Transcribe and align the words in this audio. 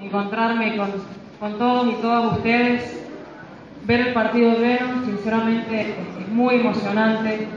encontrarme 0.00 0.76
con, 0.76 0.90
con, 1.40 1.58
todos 1.58 1.88
y 1.88 1.94
todas 2.02 2.36
ustedes, 2.36 3.00
ver 3.84 4.00
el 4.08 4.14
partido 4.14 4.52
de 4.52 4.58
Verón, 4.58 5.04
sinceramente 5.06 5.94
es 6.20 6.28
muy 6.28 6.56
emocionante. 6.56 7.48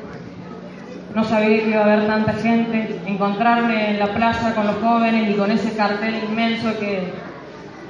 No 1.15 1.23
sabía 1.23 1.63
que 1.63 1.69
iba 1.69 1.81
a 1.81 1.85
haber 1.85 2.07
tanta 2.07 2.33
gente, 2.33 3.01
encontrarme 3.05 3.91
en 3.91 3.99
la 3.99 4.13
plaza 4.13 4.53
con 4.53 4.67
los 4.67 4.75
jóvenes 4.77 5.29
y 5.29 5.33
con 5.33 5.51
ese 5.51 5.75
cartel 5.75 6.23
inmenso 6.29 6.77
que 6.79 7.11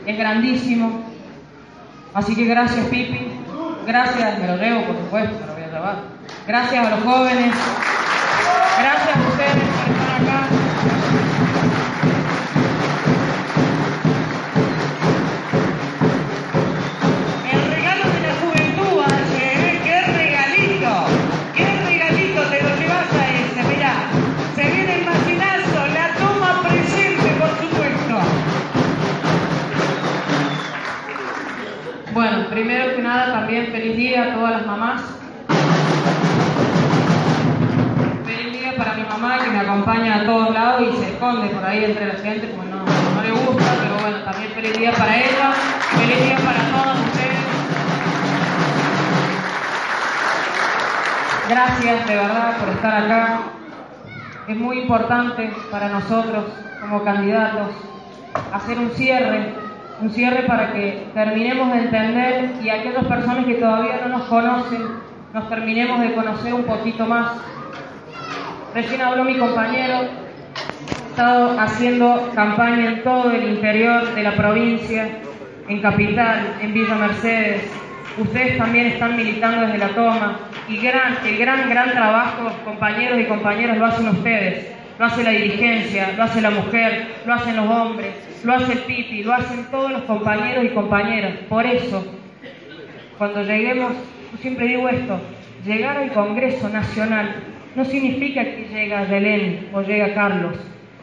es 0.05 0.17
grandísimo. 0.17 1.03
Así 2.13 2.36
que 2.36 2.45
gracias 2.45 2.86
Pipi, 2.88 3.27
gracias, 3.86 4.39
me 4.39 4.47
lo 4.47 4.55
leo 4.55 4.86
por 4.86 4.95
supuesto, 4.95 5.45
lo 5.45 5.53
voy 5.53 5.63
a 5.63 5.67
llevar. 5.67 5.95
Gracias 6.47 6.88
a 6.88 6.89
los 6.89 7.03
jóvenes, 7.03 7.53
gracias 8.80 9.28
primero 32.50 32.95
que 32.95 33.02
nada 33.02 33.31
también 33.31 33.67
feliz 33.67 33.95
día 33.95 34.23
a 34.23 34.36
todas 34.36 34.52
las 34.52 34.66
mamás. 34.66 35.02
Feliz 38.26 38.52
día 38.59 38.76
para 38.76 38.94
mi 38.95 39.03
mamá 39.03 39.38
que 39.38 39.50
me 39.50 39.59
acompaña 39.59 40.16
a 40.16 40.26
todos 40.26 40.53
lados 40.53 40.81
y 40.81 40.98
se 40.98 41.14
esconde 41.14 41.48
por 41.48 41.64
ahí 41.64 41.86
entre 41.86 42.08
la 42.08 42.16
gente 42.16 42.48
porque 42.48 42.72
no, 42.72 42.80
no 43.16 43.22
le 43.22 43.31
gusta, 43.31 43.72
pero 43.81 44.00
bueno, 44.02 44.17
también 44.26 44.52
feliz 44.52 44.78
día 44.78 44.92
para 44.92 45.16
ella, 45.16 45.53
feliz 45.98 46.23
día 46.26 46.38
para 46.38 46.84
todos 46.84 47.00
ustedes. 47.08 47.39
Gracias 51.50 52.06
de 52.08 52.16
verdad 52.16 52.58
por 52.58 52.70
estar 52.70 53.06
acá. 53.06 53.39
Es 54.50 54.58
muy 54.58 54.80
importante 54.80 55.54
para 55.72 55.88
nosotros 55.88 56.44
como 56.81 57.02
candidatos 57.04 57.70
hacer 58.52 58.78
un 58.78 58.92
cierre 58.92 59.69
un 60.02 60.11
cierre 60.11 60.44
para 60.44 60.72
que 60.72 61.08
terminemos 61.14 61.73
de 61.73 61.80
entender 61.80 62.52
y 62.64 62.69
aquellas 62.69 63.05
personas 63.05 63.45
que 63.45 63.55
todavía 63.55 64.02
no 64.03 64.17
nos 64.17 64.28
conocen, 64.28 64.81
nos 65.33 65.50
terminemos 65.50 66.00
de 66.02 66.14
conocer 66.14 66.53
un 66.53 66.64
poquito 66.64 67.05
más. 67.05 67.31
Recién 68.73 69.02
habló 69.02 69.25
mi 69.25 69.36
compañero, 69.36 70.02
he 70.03 71.09
estado 71.09 71.59
haciendo 71.59 72.31
campaña 72.33 72.89
en 72.89 73.03
todo 73.03 73.31
el 73.31 73.50
interior 73.50 74.14
de 74.16 74.23
la 74.23 74.36
provincia, 74.36 75.09
en 75.67 75.81
Capital, 75.81 76.58
en 76.61 76.73
Villa 76.73 76.95
Mercedes. 76.95 77.64
Ustedes 78.17 78.58
también 78.58 78.88
están 78.88 79.16
militando 79.16 79.66
desde 79.66 79.77
la 79.77 79.89
toma 79.89 80.39
y 80.67 80.77
gran, 80.77 81.17
el 81.25 81.38
gran, 81.38 81.70
gran 81.70 81.92
trabajo, 81.92 82.52
compañeros 82.64 83.20
y 83.20 83.26
compañeras, 83.26 83.77
lo 83.77 83.86
hacen 83.86 84.08
ustedes 84.10 84.80
lo 84.99 85.05
hace 85.05 85.23
la 85.23 85.31
dirigencia, 85.31 86.11
lo 86.17 86.23
hace 86.23 86.42
la 86.42 86.49
mujer, 86.49 87.08
lo 87.25 87.33
hacen 87.33 87.55
los 87.55 87.69
hombres, 87.69 88.13
lo 88.43 88.53
hace 88.53 88.73
el 88.73 88.80
Pipi, 88.80 89.23
lo 89.23 89.33
hacen 89.33 89.65
todos 89.71 89.91
los 89.91 90.03
compañeros 90.03 90.65
y 90.65 90.69
compañeras. 90.69 91.33
Por 91.47 91.65
eso, 91.65 92.05
cuando 93.17 93.43
lleguemos, 93.43 93.93
yo 94.31 94.37
siempre 94.39 94.67
digo 94.67 94.87
esto, 94.89 95.19
llegar 95.65 95.97
al 95.97 96.11
Congreso 96.11 96.69
Nacional 96.69 97.35
no 97.75 97.85
significa 97.85 98.43
que 98.43 98.67
llega 98.71 99.03
Belén 99.05 99.69
o 99.73 99.81
llega 99.81 100.13
Carlos, 100.13 100.55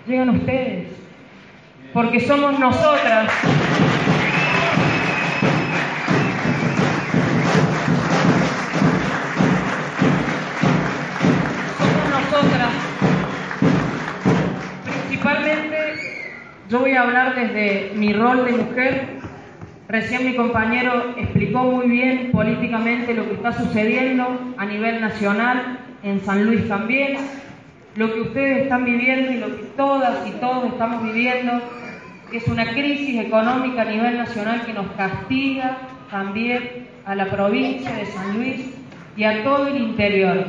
llegan 0.07 0.31
ustedes, 0.31 0.89
porque 1.93 2.21
somos 2.21 2.59
nosotras 2.59 3.31
a 16.97 17.03
hablar 17.03 17.35
desde 17.35 17.93
mi 17.95 18.13
rol 18.13 18.45
de 18.45 18.53
mujer. 18.53 19.07
Recién 19.89 20.25
mi 20.25 20.35
compañero 20.35 21.15
explicó 21.17 21.65
muy 21.65 21.87
bien 21.87 22.31
políticamente 22.33 23.15
lo 23.15 23.27
que 23.27 23.35
está 23.35 23.53
sucediendo 23.53 24.55
a 24.57 24.65
nivel 24.65 25.01
nacional, 25.01 25.79
en 26.03 26.21
San 26.21 26.45
Luis 26.45 26.69
también, 26.69 27.17
lo 27.97 28.13
que 28.13 28.21
ustedes 28.21 28.63
están 28.65 28.85
viviendo 28.85 29.33
y 29.33 29.39
lo 29.39 29.47
que 29.47 29.65
todas 29.77 30.27
y 30.27 30.31
todos 30.33 30.73
estamos 30.73 31.03
viviendo, 31.03 31.61
que 32.31 32.39
es 32.39 32.49
una 32.49 32.73
crisis 32.73 33.21
económica 33.21 33.83
a 33.83 33.87
nivel 33.87 34.17
nacional 34.17 34.63
que 34.65 34.73
nos 34.73 34.87
castiga 34.93 35.79
también 36.11 36.89
a 37.05 37.15
la 37.15 37.27
provincia 37.27 37.93
de 37.93 38.07
San 38.07 38.37
Luis 38.37 38.71
y 39.17 39.25
a 39.25 39.43
todo 39.45 39.69
el 39.69 39.77
interior. 39.77 40.45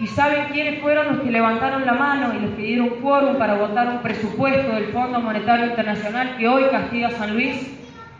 ¿Y 0.00 0.06
saben 0.06 0.46
quiénes 0.50 0.80
fueron 0.80 1.08
los 1.08 1.20
que 1.20 1.30
levantaron 1.30 1.84
la 1.84 1.92
mano 1.92 2.32
y 2.34 2.40
les 2.40 2.50
pidieron 2.52 2.88
quórum 3.02 3.36
para 3.36 3.54
votar 3.54 3.86
un 3.88 3.98
presupuesto 4.00 4.72
del 4.72 4.86
Fondo 4.86 5.20
Monetario 5.20 5.66
Internacional 5.66 6.36
que 6.38 6.48
hoy 6.48 6.64
castiga 6.70 7.10
San 7.10 7.34
Luis? 7.34 7.70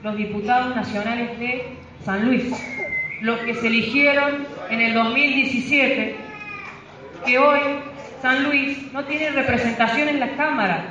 Los 0.03 0.15
diputados 0.15 0.77
nacionales 0.77 1.39
de 1.39 1.79
San 2.05 2.27
Luis, 2.27 2.53
los 3.23 3.39
que 3.41 3.55
se 3.55 3.69
eligieron 3.69 4.47
en 4.69 4.81
el 4.83 4.93
2017, 4.93 6.17
que 7.25 7.39
hoy 7.39 7.61
San 8.21 8.45
Luis 8.45 8.93
no 8.93 9.05
tiene 9.05 9.31
representación 9.31 10.09
en 10.09 10.21
la 10.21 10.37
Cámara. 10.37 10.85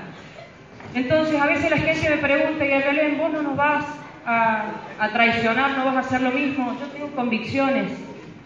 Entonces 0.95 1.39
a 1.39 1.45
veces 1.45 1.69
la 1.69 1.77
gente 1.77 2.09
me 2.09 2.17
pregunta, 2.17 2.65
y 2.65 2.71
a 2.71 2.79
Belén, 2.79 3.19
vos 3.19 3.31
no 3.31 3.43
nos 3.43 3.55
vas 3.55 3.85
a, 4.25 4.65
a 4.99 5.09
traicionar, 5.09 5.77
no 5.77 5.85
vas 5.85 5.97
a 5.97 5.99
hacer 5.99 6.21
lo 6.21 6.31
mismo. 6.31 6.75
Yo 6.79 6.87
tengo 6.87 7.11
convicciones, 7.11 7.91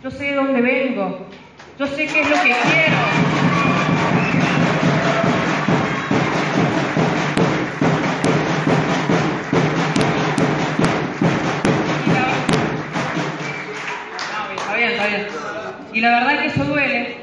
yo 0.04 0.12
sé 0.12 0.26
de 0.26 0.36
dónde 0.36 0.62
vengo, 0.62 1.26
yo 1.80 1.88
sé 1.88 2.06
qué 2.06 2.22
es 2.22 2.30
lo 2.30 2.36
que 2.36 2.56
quiero. 2.72 2.98
Y 15.94 16.02
la 16.02 16.10
verdad 16.10 16.42
que 16.42 16.48
eso 16.48 16.66
duele, 16.66 17.16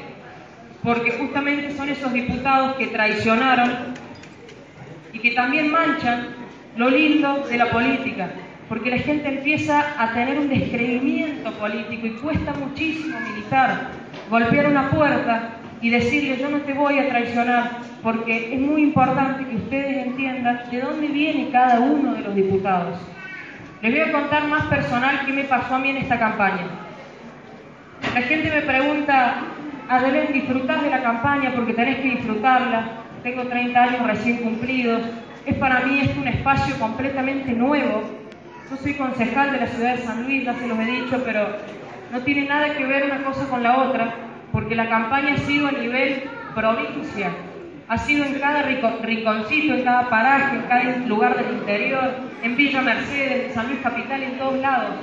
porque 0.81 1.11
justamente 1.11 1.75
son 1.75 1.89
esos 1.89 2.13
diputados 2.13 2.75
que 2.77 2.87
traicionaron 2.87 3.93
y 5.11 5.19
que 5.19 5.31
también 5.31 5.69
manchan 5.69 6.29
lo 6.77 6.89
lindo 6.89 7.45
de 7.49 7.57
la 7.57 7.69
política, 7.69 8.31
porque 8.69 8.89
la 8.89 8.97
gente 8.97 9.27
empieza 9.27 10.01
a 10.01 10.13
tener 10.13 10.39
un 10.39 10.47
descreimiento 10.47 11.51
político 11.51 12.07
y 12.07 12.11
cuesta 12.11 12.53
muchísimo 12.53 13.19
militar 13.19 14.00
golpear 14.31 14.67
una 14.67 14.89
puerta 14.89 15.49
y 15.81 15.89
decirle 15.89 16.37
yo 16.37 16.49
no 16.49 16.59
te 16.61 16.73
voy 16.73 16.97
a 16.97 17.09
traicionar, 17.09 17.71
porque 18.01 18.53
es 18.53 18.61
muy 18.61 18.81
importante 18.81 19.45
que 19.45 19.57
ustedes 19.57 20.07
entiendan 20.07 20.61
de 20.71 20.79
dónde 20.79 21.07
viene 21.07 21.49
cada 21.51 21.81
uno 21.81 22.13
de 22.13 22.21
los 22.21 22.33
diputados. 22.33 22.97
Les 23.81 23.91
voy 23.91 24.01
a 24.01 24.11
contar 24.11 24.47
más 24.47 24.63
personal 24.67 25.25
qué 25.25 25.33
me 25.33 25.43
pasó 25.43 25.75
a 25.75 25.79
mí 25.79 25.89
en 25.89 25.97
esta 25.97 26.17
campaña. 26.17 26.65
La 28.15 28.21
gente 28.21 28.49
me 28.49 28.61
pregunta, 28.61 29.41
Adelén, 29.89 30.31
disfrutar 30.31 30.81
de 30.81 30.89
la 30.89 31.03
campaña 31.03 31.51
porque 31.53 31.73
tenés 31.73 31.97
que 31.97 32.11
disfrutarla. 32.11 32.83
Tengo 33.23 33.43
30 33.43 33.83
años 33.83 34.07
recién 34.07 34.37
cumplidos. 34.37 35.01
Es 35.45 35.55
para 35.55 35.81
mí 35.81 35.99
esto 35.99 36.21
un 36.21 36.27
espacio 36.29 36.79
completamente 36.79 37.51
nuevo. 37.51 38.03
Yo 38.69 38.77
soy 38.77 38.93
concejal 38.93 39.51
de 39.51 39.59
la 39.59 39.67
ciudad 39.67 39.95
de 39.95 40.03
San 40.03 40.23
Luis, 40.23 40.45
ya 40.45 40.53
se 40.53 40.67
los 40.67 40.79
he 40.79 40.85
dicho, 40.85 41.21
pero 41.25 41.47
no 42.11 42.19
tiene 42.21 42.45
nada 42.45 42.75
que 42.75 42.85
ver 42.85 43.05
una 43.05 43.23
cosa 43.23 43.47
con 43.47 43.63
la 43.63 43.77
otra, 43.77 44.13
porque 44.51 44.75
la 44.75 44.89
campaña 44.89 45.33
ha 45.33 45.37
sido 45.37 45.67
a 45.67 45.71
nivel 45.71 46.23
provincia, 46.53 47.31
ha 47.87 47.97
sido 47.97 48.25
en 48.25 48.39
cada 48.39 48.63
rinconcito, 48.63 49.73
en 49.73 49.83
cada 49.83 50.09
paraje, 50.09 50.55
en 50.55 50.61
cada 50.63 50.97
lugar 51.07 51.37
del 51.37 51.57
interior, 51.57 52.11
en 52.43 52.55
Villa 52.55 52.81
Mercedes, 52.81 53.47
en 53.47 53.53
San 53.53 53.67
Luis 53.67 53.79
Capital, 53.81 54.23
en 54.23 54.37
todos 54.37 54.57
lados. 54.59 54.95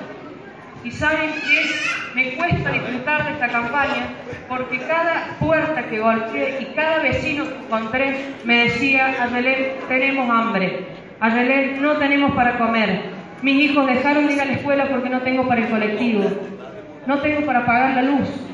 Y 0.85 0.91
saben 0.91 1.31
que 1.33 1.67
me 2.15 2.35
cuesta 2.35 2.71
disfrutar 2.71 3.25
de 3.25 3.33
esta 3.33 3.49
campaña 3.49 4.06
porque 4.49 4.79
cada 4.79 5.37
puerta 5.41 5.83
que 5.89 5.99
golpeé 5.99 6.59
y 6.61 6.65
cada 6.75 7.00
vecino 7.00 7.45
que 7.45 7.56
encontré 7.67 8.17
me 8.45 8.65
decía, 8.65 9.15
Ayelén, 9.23 9.73
tenemos 9.89 10.31
hambre, 10.31 10.87
Ayelén, 11.21 11.83
no 11.83 11.95
tenemos 11.97 12.33
para 12.33 12.59
comer, 12.59 13.03
mis 13.43 13.71
hijos 13.71 13.87
dejaron 13.87 14.29
de 14.29 14.35
ir 14.35 14.41
a 14.41 14.45
la 14.45 14.53
escuela 14.53 14.87
porque 14.89 15.11
no 15.11 15.21
tengo 15.21 15.47
para 15.47 15.61
el 15.61 15.69
colectivo, 15.69 16.25
no 17.06 17.19
tengo 17.19 17.45
para 17.45 17.67
pagar 17.67 17.95
la 17.95 18.03
luz, 18.03 18.48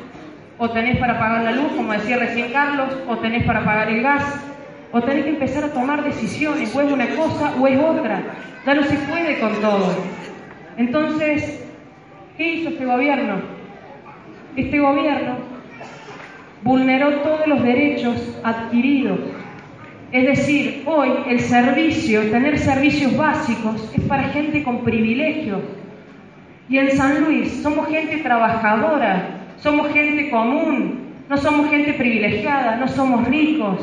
o 0.58 0.70
tenés 0.70 0.98
para 0.98 1.18
pagar 1.18 1.42
la 1.42 1.52
luz, 1.52 1.72
como 1.76 1.92
decía 1.92 2.16
recién 2.16 2.52
Carlos, 2.52 2.96
o 3.08 3.18
tenés 3.18 3.44
para 3.44 3.64
pagar 3.64 3.88
el 3.88 4.02
gas, 4.02 4.22
o 4.92 5.02
tenés 5.02 5.24
que 5.24 5.30
empezar 5.30 5.64
a 5.64 5.72
tomar 5.72 6.04
decisiones, 6.04 6.74
o 6.74 6.80
es 6.80 6.92
una 6.92 7.08
cosa 7.16 7.52
o 7.58 7.66
es 7.66 7.78
otra, 7.80 8.22
ya 8.64 8.74
no 8.74 8.82
se 8.84 8.96
puede 8.96 9.40
con 9.40 9.60
todo. 9.60 9.94
Entonces, 10.76 11.64
¿qué 12.36 12.54
hizo 12.54 12.70
este 12.70 12.84
gobierno? 12.84 13.34
Este 14.56 14.78
gobierno 14.78 15.36
vulneró 16.62 17.20
todos 17.20 17.46
los 17.46 17.62
derechos 17.62 18.38
adquiridos. 18.42 19.18
Es 20.12 20.26
decir, 20.26 20.84
hoy 20.86 21.10
el 21.28 21.40
servicio, 21.40 22.30
tener 22.30 22.58
servicios 22.58 23.16
básicos, 23.16 23.92
es 23.92 24.02
para 24.04 24.28
gente 24.28 24.62
con 24.62 24.84
privilegios. 24.84 25.60
Y 26.68 26.78
en 26.78 26.92
San 26.92 27.24
Luis 27.24 27.62
somos 27.62 27.88
gente 27.88 28.18
trabajadora, 28.18 29.43
somos 29.58 29.92
gente 29.92 30.30
común, 30.30 31.04
no 31.28 31.36
somos 31.36 31.70
gente 31.70 31.94
privilegiada, 31.94 32.76
no 32.76 32.88
somos 32.88 33.26
ricos. 33.28 33.78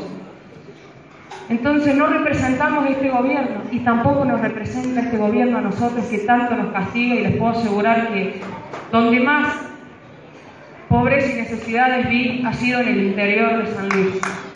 Entonces 1.49 1.95
no 1.95 2.07
representamos 2.07 2.89
este 2.89 3.09
gobierno 3.09 3.63
y 3.71 3.79
tampoco 3.79 4.23
nos 4.23 4.39
representa 4.39 5.01
este 5.01 5.17
gobierno 5.17 5.57
a 5.57 5.61
nosotros 5.61 6.05
que 6.05 6.19
tanto 6.19 6.55
nos 6.55 6.71
castiga 6.71 7.15
y 7.15 7.23
les 7.23 7.35
puedo 7.35 7.51
asegurar 7.51 8.13
que 8.13 8.41
donde 8.91 9.19
más 9.19 9.55
pobreza 10.87 11.31
y 11.31 11.41
necesidades 11.41 12.09
vi 12.09 12.43
ha 12.45 12.53
sido 12.53 12.81
en 12.81 12.87
el 12.87 13.03
interior 13.03 13.65
de 13.65 13.73
San 13.73 13.89
Luis. 13.89 14.50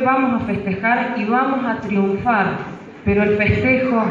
Vamos 0.00 0.42
a 0.42 0.46
festejar 0.46 1.14
y 1.16 1.24
vamos 1.24 1.64
a 1.64 1.80
triunfar, 1.80 2.46
pero 3.04 3.22
el 3.22 3.36
festejo 3.36 4.04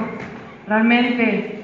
realmente 0.67 1.59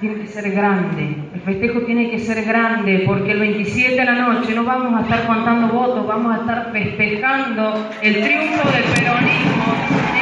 tiene 0.00 0.16
que 0.16 0.26
ser 0.26 0.50
grande. 0.50 1.16
El 1.34 1.40
festejo 1.42 1.80
tiene 1.82 2.10
que 2.10 2.18
ser 2.18 2.44
grande 2.44 3.04
porque 3.06 3.32
el 3.32 3.40
27 3.40 3.94
de 3.94 4.04
la 4.04 4.14
noche 4.14 4.54
no 4.54 4.64
vamos 4.64 4.94
a 4.94 5.02
estar 5.02 5.26
contando 5.26 5.68
votos, 5.68 6.06
vamos 6.06 6.36
a 6.36 6.40
estar 6.40 6.72
festejando 6.72 7.88
el 8.02 8.14
triunfo 8.14 8.68
del 8.70 8.84
peronismo 8.94 10.21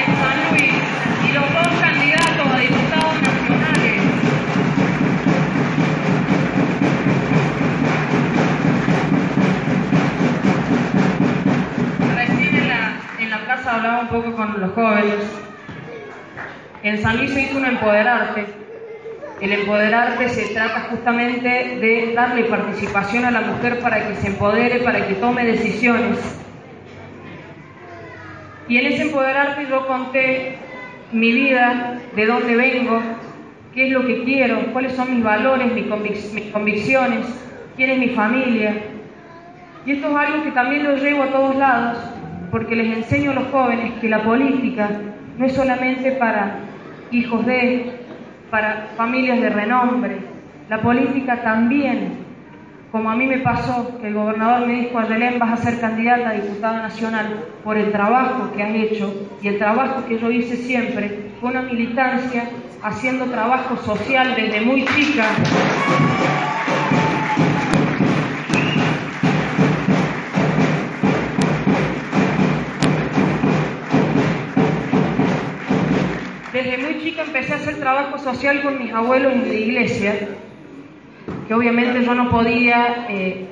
jóvenes. 14.75 15.41
En 16.83 17.03
San 17.03 17.19
Luis 17.19 17.33
se 17.33 17.43
hizo 17.43 17.59
un 17.59 17.67
empoderarte. 17.67 18.47
El 19.41 19.53
empoderarte 19.53 20.29
se 20.29 20.55
trata 20.55 20.89
justamente 20.91 21.49
de 21.49 22.13
darle 22.15 22.45
participación 22.45 23.25
a 23.25 23.31
la 23.31 23.41
mujer 23.41 23.81
para 23.81 24.07
que 24.07 24.17
se 24.17 24.29
empodere, 24.29 24.81
para 24.81 25.07
que 25.07 25.15
tome 25.15 25.45
decisiones. 25.45 26.19
Y 28.69 28.79
en 28.79 28.87
ese 28.87 29.03
empoderarte 29.03 29.67
yo 29.69 29.87
conté 29.87 30.59
mi 31.13 31.33
vida, 31.33 31.99
de 32.15 32.27
dónde 32.27 32.55
vengo, 32.57 33.01
qué 33.75 33.87
es 33.87 33.93
lo 33.93 34.07
que 34.07 34.25
quiero, 34.25 34.73
cuáles 34.73 34.93
son 34.93 35.15
mis 35.15 35.25
valores, 35.25 35.73
mis, 35.73 36.33
mis 36.33 36.53
convicciones, 36.53 37.27
quién 37.77 37.91
es 37.91 37.99
mi 37.99 38.09
familia. 38.11 38.77
Y 39.87 39.93
esto 39.93 40.21
es 40.21 40.43
que 40.43 40.51
también 40.53 40.85
lo 40.85 40.97
llevo 40.97 41.23
a 41.23 41.29
todos 41.29 41.57
lados 41.57 41.99
porque 42.51 42.77
les 42.77 42.97
enseño 42.97 43.31
a 43.31 43.35
los 43.35 43.49
jóvenes 43.49 43.93
que 44.01 44.09
la 44.09 44.23
política 44.23 44.91
no 45.39 45.47
es 45.47 45.55
solamente 45.55 46.13
para 46.13 46.59
hijos 47.11 47.47
de, 47.47 47.93
para 48.51 48.89
familias 48.97 49.41
de 49.41 49.51
renombre, 49.51 50.19
la 50.69 50.81
política 50.81 51.43
también, 51.43 52.19
como 52.93 53.11
a 53.11 53.17
mí 53.17 53.27
me 53.27 53.39
pasó, 53.39 53.99
que 54.01 54.09
el 54.09 54.15
gobernador 54.15 54.67
me 54.67 54.75
dijo, 54.75 54.99
Adelén, 54.99 55.39
vas 55.39 55.53
a 55.53 55.57
ser 55.57 55.81
candidata 55.81 56.31
a 56.31 56.33
diputada 56.35 56.83
nacional 56.83 57.45
por 57.65 57.77
el 57.77 57.91
trabajo 57.91 58.53
que 58.55 58.63
has 58.63 58.75
hecho 58.75 59.29
y 59.43 59.49
el 59.49 59.59
trabajo 59.59 60.05
que 60.07 60.19
yo 60.19 60.31
hice 60.31 60.57
siempre, 60.57 61.33
fue 61.41 61.51
una 61.51 61.63
militancia 61.63 62.45
haciendo 62.83 63.27
trabajo 63.27 63.77
social 63.79 64.35
desde 64.37 64.61
muy 64.61 64.85
chica. 64.85 65.25
Trabajo 77.91 78.19
social 78.19 78.63
con 78.63 78.79
mis 78.79 78.93
abuelos 78.93 79.33
en 79.33 79.49
la 79.49 79.55
iglesia, 79.55 80.29
que 81.49 81.55
obviamente 81.55 82.05
yo 82.05 82.15
no 82.15 82.31
podía, 82.31 83.07
eh, 83.09 83.49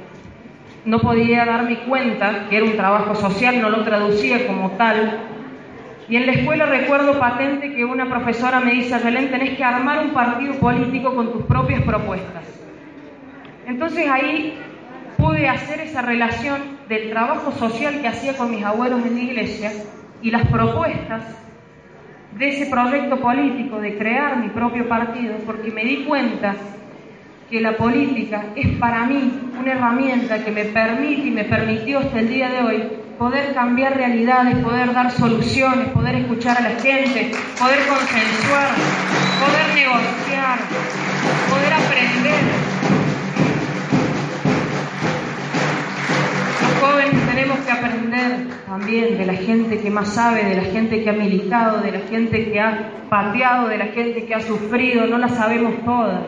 no 0.84 1.00
podía 1.00 1.44
darme 1.44 1.80
cuenta 1.80 2.46
que 2.48 2.58
era 2.58 2.64
un 2.64 2.76
trabajo 2.76 3.16
social, 3.16 3.60
no 3.60 3.68
lo 3.68 3.82
traducía 3.82 4.46
como 4.46 4.70
tal. 4.72 5.18
Y 6.08 6.16
en 6.16 6.26
la 6.26 6.32
escuela 6.32 6.66
recuerdo 6.66 7.18
patente 7.18 7.74
que 7.74 7.84
una 7.84 8.08
profesora 8.08 8.60
me 8.60 8.74
dice, 8.74 8.96
Belén, 8.98 9.28
tenés 9.32 9.56
que 9.56 9.64
armar 9.64 10.04
un 10.04 10.10
partido 10.10 10.54
político 10.54 11.16
con 11.16 11.32
tus 11.32 11.42
propias 11.42 11.82
propuestas. 11.82 12.44
Entonces 13.66 14.08
ahí 14.08 14.56
pude 15.16 15.48
hacer 15.48 15.80
esa 15.80 16.02
relación 16.02 16.60
del 16.88 17.10
trabajo 17.10 17.50
social 17.50 18.00
que 18.00 18.06
hacía 18.06 18.36
con 18.36 18.52
mis 18.52 18.64
abuelos 18.64 19.04
en 19.04 19.14
la 19.16 19.20
iglesia 19.20 19.72
y 20.22 20.30
las 20.30 20.46
propuestas 20.46 21.24
de 22.32 22.48
ese 22.48 22.66
proyecto 22.66 23.18
político, 23.20 23.80
de 23.80 23.96
crear 23.96 24.38
mi 24.38 24.48
propio 24.48 24.88
partido, 24.88 25.36
porque 25.46 25.70
me 25.70 25.84
di 25.84 26.04
cuenta 26.04 26.54
que 27.50 27.60
la 27.60 27.76
política 27.76 28.46
es 28.54 28.76
para 28.78 29.06
mí 29.06 29.50
una 29.58 29.72
herramienta 29.72 30.44
que 30.44 30.50
me 30.50 30.64
permite 30.66 31.28
y 31.28 31.30
me 31.30 31.44
permitió 31.44 31.98
hasta 32.00 32.20
el 32.20 32.28
día 32.28 32.50
de 32.50 32.62
hoy 32.62 32.82
poder 33.18 33.54
cambiar 33.54 33.96
realidades, 33.96 34.56
poder 34.58 34.92
dar 34.92 35.10
soluciones, 35.10 35.88
poder 35.88 36.14
escuchar 36.16 36.58
a 36.58 36.60
la 36.60 36.80
gente, 36.80 37.32
poder 37.58 37.78
consensuar, 37.88 38.68
poder 39.40 39.74
negociar, 39.74 40.58
poder 41.50 41.72
aprender. 41.72 42.97
Tenemos 47.48 47.66
que 47.66 47.72
aprender 47.72 48.46
también 48.66 49.16
de 49.16 49.24
la 49.24 49.32
gente 49.32 49.78
que 49.78 49.90
más 49.90 50.12
sabe, 50.12 50.44
de 50.44 50.56
la 50.56 50.64
gente 50.64 51.02
que 51.02 51.08
ha 51.08 51.14
militado, 51.14 51.80
de 51.80 51.92
la 51.92 52.00
gente 52.00 52.50
que 52.50 52.60
ha 52.60 52.90
pateado, 53.08 53.68
de 53.68 53.78
la 53.78 53.86
gente 53.86 54.26
que 54.26 54.34
ha 54.34 54.40
sufrido, 54.40 55.06
no 55.06 55.16
la 55.16 55.30
sabemos 55.30 55.72
todas. 55.82 56.24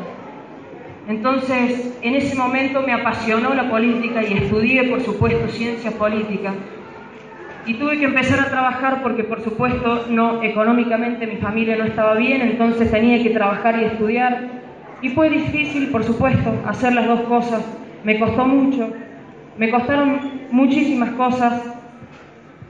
Entonces, 1.09 1.99
en 2.01 2.15
ese 2.15 2.37
momento 2.37 2.81
me 2.83 2.95
apasionó 2.95 3.53
la 3.53 3.69
política 3.69 4.23
y 4.23 4.33
estudié, 4.33 4.85
por 4.85 5.03
supuesto, 5.03 5.47
ciencia 5.49 5.91
política. 5.91 6.55
Y 7.67 7.75
tuve 7.75 7.99
que 7.99 8.07
empezar 8.07 8.41
a 8.41 8.49
trabajar 8.49 9.03
porque, 9.03 9.25
por 9.25 9.43
supuesto, 9.43 10.07
no 10.09 10.43
económicamente 10.43 11.27
mi 11.27 11.37
familia 11.37 11.77
no 11.77 11.85
estaba 11.85 12.15
bien, 12.15 12.41
entonces 12.41 12.91
tenía 12.91 13.23
que 13.23 13.31
trabajar 13.31 13.79
y 13.79 13.85
estudiar. 13.85 14.49
Y 15.03 15.11
fue 15.11 15.29
difícil, 15.29 15.89
por 15.89 16.03
supuesto, 16.03 16.55
hacer 16.67 16.95
las 16.95 17.07
dos 17.07 17.21
cosas. 17.23 17.63
Me 18.05 18.19
costó 18.19 18.47
mucho, 18.47 18.91
me 19.59 19.71
costaron 19.71 20.21
muchísimas 20.51 21.11
cosas. 21.11 21.63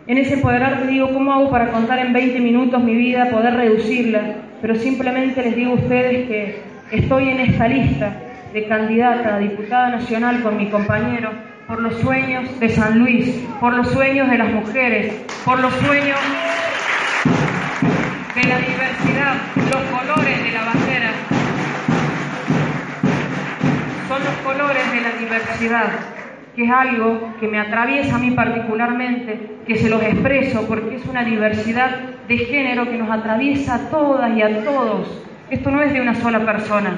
En 0.07 0.19
ese 0.19 0.35
empoderar 0.35 0.81
te 0.81 0.89
digo, 0.89 1.13
¿cómo 1.13 1.33
hago 1.33 1.51
para 1.51 1.71
contar 1.71 1.99
en 1.99 2.13
20 2.13 2.41
minutos 2.41 2.83
mi 2.83 2.95
vida, 2.95 3.31
poder 3.31 3.55
reducirla? 3.55 4.37
Pero 4.61 4.75
simplemente 4.75 5.43
les 5.43 5.57
digo 5.57 5.73
a 5.73 5.75
ustedes 5.75 6.29
que 6.29 6.63
estoy 6.91 7.29
en 7.29 7.41
esta 7.41 7.69
lista 7.69 8.17
de 8.53 8.67
candidata 8.67 9.37
a 9.37 9.39
diputada 9.39 9.91
nacional 9.91 10.43
con 10.43 10.57
mi 10.57 10.69
compañero 10.69 11.31
por 11.69 11.81
los 11.81 11.95
sueños 12.01 12.59
de 12.59 12.69
San 12.69 12.99
Luis, 12.99 13.47
por 13.61 13.75
los 13.75 13.89
sueños 13.93 14.29
de 14.29 14.39
las 14.39 14.53
mujeres, 14.53 15.15
por 15.45 15.61
los 15.61 15.73
sueños 15.75 16.19
de 18.35 18.49
la 18.49 18.59
diversidad, 18.59 19.35
los 19.55 19.83
colores 19.83 20.43
de 20.43 20.51
la 20.51 20.65
bandera. 20.65 21.13
Son 24.09 24.25
los 24.25 24.35
colores 24.43 24.93
de 24.93 25.01
la 25.01 25.13
diversidad 25.13 26.20
que 26.55 26.65
es 26.65 26.71
algo 26.71 27.35
que 27.39 27.49
me 27.49 27.59
atraviesa 27.59 28.17
a 28.17 28.19
mí 28.19 28.33
particularmente, 28.33 29.59
que 29.67 29.77
se 29.77 29.89
los 29.89 30.03
expreso 30.03 30.67
porque 30.67 30.97
es 30.97 31.07
una 31.07 31.25
diversidad 31.25 31.91
de 32.29 32.39
género 32.39 32.89
que 32.89 32.99
nos 32.99 33.11
atraviesa 33.11 33.75
a 33.75 33.91
todas 33.91 34.37
y 34.37 34.43
a 34.43 34.65
todos. 34.65 35.25
Esto 35.51 35.71
no 35.71 35.83
es 35.83 35.93
de 35.93 36.01
una 36.01 36.15
sola 36.15 36.45
persona. 36.45 36.97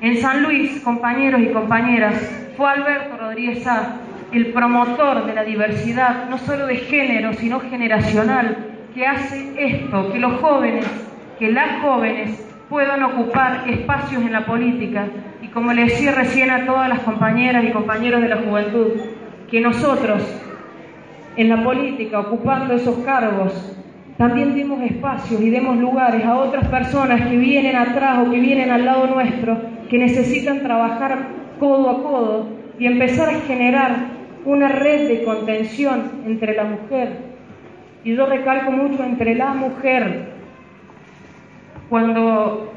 En 0.00 0.16
San 0.16 0.42
Luis, 0.42 0.80
compañeros 0.80 1.40
y 1.40 1.48
compañeras, 1.48 2.14
fue 2.56 2.68
Alberto 2.68 3.16
Rodríguez 3.18 3.62
Sá 3.62 3.98
el 4.32 4.46
promotor 4.46 5.26
de 5.26 5.34
la 5.34 5.44
diversidad, 5.44 6.28
no 6.28 6.38
solo 6.38 6.66
de 6.66 6.76
género, 6.76 7.34
sino 7.34 7.60
generacional, 7.60 8.56
que 8.94 9.06
hace 9.06 9.52
esto, 9.58 10.10
que 10.10 10.18
los 10.18 10.40
jóvenes, 10.40 10.86
que 11.38 11.50
las 11.52 11.82
jóvenes 11.82 12.44
puedan 12.68 13.02
ocupar 13.02 13.68
espacios 13.68 14.22
en 14.22 14.32
la 14.32 14.46
política 14.46 15.06
como 15.54 15.72
le 15.72 15.84
decía 15.84 16.12
recién 16.12 16.50
a 16.50 16.66
todas 16.66 16.88
las 16.88 17.00
compañeras 17.00 17.64
y 17.64 17.72
compañeros 17.72 18.22
de 18.22 18.28
la 18.28 18.38
juventud, 18.38 18.92
que 19.50 19.60
nosotros 19.60 20.22
en 21.36 21.48
la 21.48 21.62
política, 21.62 22.20
ocupando 22.20 22.74
esos 22.74 22.98
cargos, 22.98 23.76
también 24.16 24.54
demos 24.54 24.82
espacios 24.82 25.40
y 25.40 25.50
demos 25.50 25.76
lugares 25.78 26.24
a 26.24 26.36
otras 26.36 26.68
personas 26.68 27.22
que 27.28 27.36
vienen 27.36 27.76
atrás 27.76 28.18
o 28.18 28.30
que 28.30 28.38
vienen 28.38 28.70
al 28.70 28.84
lado 28.84 29.06
nuestro, 29.06 29.58
que 29.88 29.98
necesitan 29.98 30.60
trabajar 30.60 31.28
codo 31.58 31.90
a 31.90 32.02
codo 32.02 32.48
y 32.78 32.86
empezar 32.86 33.30
a 33.30 33.40
generar 33.40 33.96
una 34.44 34.68
red 34.68 35.08
de 35.08 35.24
contención 35.24 36.10
entre 36.26 36.54
la 36.54 36.64
mujer. 36.64 37.32
Y 38.04 38.14
yo 38.14 38.26
recalco 38.26 38.72
mucho 38.72 39.02
entre 39.04 39.34
la 39.34 39.54
mujer. 39.54 40.32
Cuando 41.88 42.72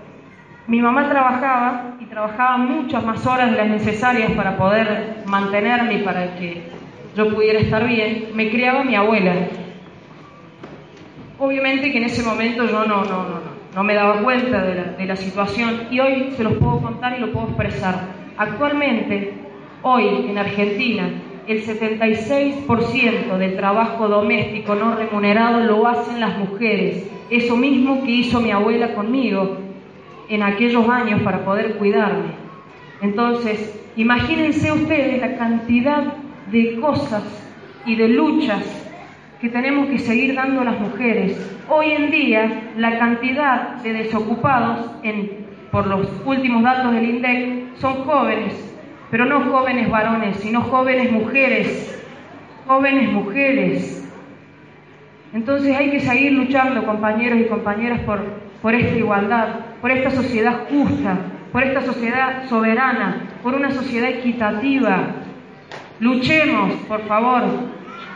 mi 0.67 0.81
mamá 0.81 1.07
trabajaba 1.09 1.95
y 1.99 2.05
trabajaba 2.05 2.57
muchas 2.57 3.05
más 3.05 3.25
horas 3.27 3.51
de 3.51 3.57
las 3.57 3.67
necesarias 3.67 4.31
para 4.31 4.57
poder 4.57 5.17
mantenerme 5.25 5.95
y 5.95 6.03
para 6.03 6.35
que 6.35 6.63
yo 7.15 7.33
pudiera 7.33 7.59
estar 7.59 7.87
bien, 7.87 8.29
me 8.33 8.49
criaba 8.49 8.83
mi 8.83 8.95
abuela. 8.95 9.33
Obviamente 11.37 11.91
que 11.91 11.99
en 11.99 12.05
ese 12.05 12.23
momento 12.23 12.65
yo 12.65 12.85
no, 12.85 13.03
no, 13.05 13.23
no, 13.23 13.39
no 13.75 13.83
me 13.83 13.93
daba 13.93 14.23
cuenta 14.23 14.63
de 14.63 14.75
la, 14.75 14.83
de 14.83 15.05
la 15.05 15.15
situación 15.15 15.83
y 15.91 15.99
hoy 15.99 16.33
se 16.35 16.43
los 16.43 16.53
puedo 16.53 16.81
contar 16.81 17.15
y 17.15 17.21
lo 17.21 17.31
puedo 17.31 17.47
expresar. 17.47 17.99
Actualmente, 18.37 19.33
hoy 19.83 20.25
en 20.27 20.37
Argentina, 20.37 21.09
el 21.47 21.63
76% 21.63 23.37
del 23.37 23.55
trabajo 23.55 24.07
doméstico 24.07 24.73
no 24.73 24.95
remunerado 24.95 25.59
lo 25.59 25.87
hacen 25.87 26.19
las 26.19 26.39
mujeres. 26.39 27.07
Eso 27.29 27.55
mismo 27.55 28.03
que 28.03 28.11
hizo 28.11 28.41
mi 28.41 28.51
abuela 28.51 28.95
conmigo 28.95 29.64
en 30.29 30.43
aquellos 30.43 30.87
años 30.89 31.21
para 31.21 31.45
poder 31.45 31.75
cuidarme. 31.77 32.45
Entonces, 33.01 33.79
imagínense 33.95 34.71
ustedes 34.71 35.21
la 35.21 35.37
cantidad 35.37 36.03
de 36.51 36.79
cosas 36.79 37.23
y 37.85 37.95
de 37.95 38.09
luchas 38.09 38.63
que 39.41 39.49
tenemos 39.49 39.87
que 39.87 39.99
seguir 39.99 40.35
dando 40.35 40.61
a 40.61 40.65
las 40.65 40.79
mujeres. 40.79 41.37
Hoy 41.69 41.91
en 41.91 42.11
día, 42.11 42.71
la 42.77 42.97
cantidad 42.97 43.75
de 43.83 43.93
desocupados, 43.93 44.91
en, 45.03 45.45
por 45.71 45.87
los 45.87 46.07
últimos 46.25 46.63
datos 46.63 46.93
del 46.93 47.09
INDEC, 47.09 47.75
son 47.77 48.05
jóvenes, 48.05 48.75
pero 49.11 49.25
no 49.25 49.41
jóvenes 49.41 49.89
varones, 49.89 50.37
sino 50.37 50.61
jóvenes 50.61 51.11
mujeres, 51.11 52.03
jóvenes 52.65 53.11
mujeres. 53.11 54.09
Entonces 55.33 55.75
hay 55.75 55.91
que 55.91 55.99
seguir 55.99 56.31
luchando, 56.31 56.85
compañeros 56.85 57.39
y 57.39 57.45
compañeras, 57.45 57.99
por, 58.01 58.21
por 58.61 58.73
esta 58.73 58.95
igualdad, 58.95 59.47
por 59.85 59.91
esta 59.91 60.09
sociedad 60.09 60.61
justa, 60.67 61.15
por 61.51 61.61
esta 61.61 61.83
sociedad 61.83 62.49
soberana, 62.49 63.17
por 63.43 63.53
una 63.53 63.69
sociedad 63.69 64.09
equitativa. 64.09 64.97
Luchemos, 65.99 66.73
por 66.87 67.01
favor, 67.01 67.43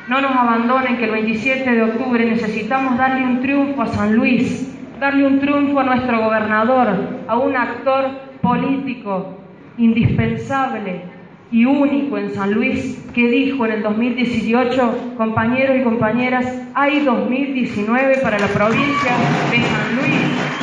no 0.07 0.19
nos 0.19 0.31
abandonen 0.31 0.97
que 0.97 1.05
el 1.05 1.11
27 1.11 1.69
de 1.69 1.83
octubre 1.83 2.25
necesitamos 2.25 2.97
darle 2.97 3.23
un 3.23 3.41
triunfo 3.41 3.83
a 3.83 3.85
San 3.85 4.15
Luis, 4.15 4.75
darle 4.99 5.27
un 5.27 5.39
triunfo 5.39 5.79
a 5.79 5.83
nuestro 5.83 6.19
gobernador, 6.19 6.87
a 7.27 7.37
un 7.37 7.55
actor 7.55 8.09
político 8.41 9.37
indispensable 9.77 11.03
y 11.51 11.65
único 11.65 12.17
en 12.17 12.31
San 12.31 12.51
Luis 12.51 13.07
que 13.13 13.27
dijo 13.27 13.67
en 13.67 13.73
el 13.73 13.83
2018, 13.83 15.13
compañeros 15.17 15.77
y 15.79 15.83
compañeras, 15.83 16.63
hay 16.73 17.01
2019 17.01 18.17
para 18.23 18.39
la 18.39 18.47
provincia 18.47 19.11
de 19.51 19.57
San 19.61 19.95
Luis. 19.97 20.58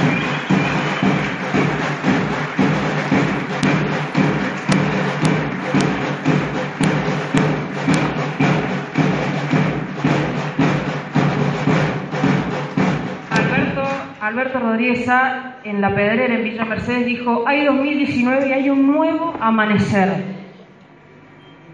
Alberto 14.77 14.89
Rodríguez 14.93 15.09
A, 15.09 15.57
en 15.65 15.81
La 15.81 15.95
Pedrera, 15.95 16.35
en 16.35 16.45
Villa 16.45 16.65
Mercedes, 16.67 17.07
dijo, 17.07 17.45
hay 17.47 17.65
2019 17.65 18.49
y 18.49 18.53
hay 18.53 18.69
un 18.69 18.87
nuevo 18.87 19.33
amanecer. 19.41 20.23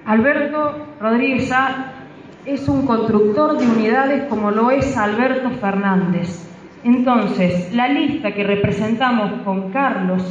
Alberto 0.07 0.87
Rodríguez 1.01 1.51
A 1.51 1.95
es 2.47 2.69
un 2.69 2.87
constructor 2.87 3.59
de 3.59 3.67
unidades 3.67 4.25
como 4.29 4.53
lo 4.53 4.71
es 4.71 4.97
Alberto 4.97 5.51
Fernández. 5.51 6.49
Entonces, 6.85 7.75
la 7.75 7.89
lista 7.89 8.33
que 8.33 8.45
representamos 8.45 9.43
con 9.43 9.73
Carlos, 9.73 10.23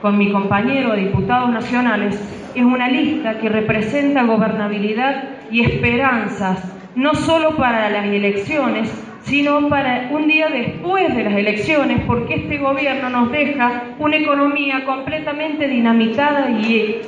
con 0.00 0.16
mi 0.16 0.30
compañero 0.30 0.92
de 0.92 1.00
diputados 1.00 1.50
nacionales, 1.50 2.14
es 2.54 2.62
una 2.62 2.88
lista 2.88 3.40
que 3.40 3.48
representa 3.48 4.22
gobernabilidad 4.22 5.24
y 5.50 5.62
esperanzas, 5.64 6.62
no 6.94 7.14
solo 7.14 7.56
para 7.56 7.90
las 7.90 8.04
elecciones, 8.04 9.07
sino 9.28 9.68
para 9.68 10.08
un 10.10 10.26
día 10.26 10.48
después 10.48 11.14
de 11.14 11.22
las 11.22 11.34
elecciones, 11.34 12.02
porque 12.06 12.36
este 12.36 12.58
gobierno 12.58 13.10
nos 13.10 13.30
deja 13.30 13.82
una 13.98 14.16
economía 14.16 14.84
completamente 14.86 15.68
dinamitada 15.68 16.50
y 16.50 17.02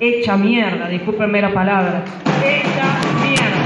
hecha 0.00 0.36
mierda, 0.36 0.88
discúlpenme 0.88 1.42
la 1.42 1.52
palabra, 1.52 2.02
hecha 2.42 2.86
mierda. 3.22 3.62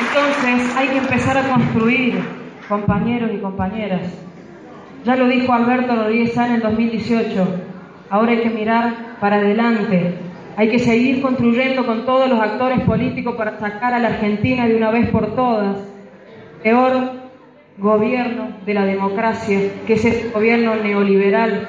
Entonces 0.00 0.76
hay 0.76 0.88
que 0.88 0.98
empezar 0.98 1.38
a 1.38 1.48
construir, 1.48 2.18
compañeros 2.68 3.30
y 3.32 3.38
compañeras. 3.38 4.02
Ya 5.04 5.16
lo 5.16 5.28
dijo 5.28 5.52
Alberto 5.52 5.94
Rodríguez 5.94 6.36
en 6.36 6.52
el 6.54 6.60
2018, 6.60 7.46
ahora 8.10 8.32
hay 8.32 8.40
que 8.40 8.50
mirar 8.50 9.16
para 9.20 9.36
adelante, 9.36 10.14
hay 10.56 10.68
que 10.68 10.78
seguir 10.78 11.22
construyendo 11.22 11.86
con 11.86 12.04
todos 12.04 12.28
los 12.28 12.40
actores 12.40 12.80
políticos 12.80 13.34
para 13.36 13.58
sacar 13.58 13.94
a 13.94 13.98
la 13.98 14.08
Argentina 14.08 14.66
de 14.66 14.76
una 14.76 14.90
vez 14.90 15.08
por 15.10 15.34
todas. 15.34 15.76
Peor 16.62 17.22
gobierno 17.78 18.48
de 18.66 18.74
la 18.74 18.84
democracia, 18.84 19.58
que 19.86 19.94
es 19.94 20.04
ese 20.04 20.30
gobierno 20.30 20.76
neoliberal 20.76 21.68